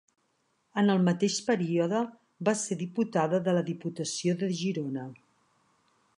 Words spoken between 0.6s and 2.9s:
En el mateix període, va ser